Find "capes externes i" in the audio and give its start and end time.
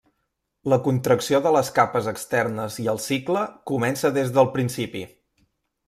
1.75-2.89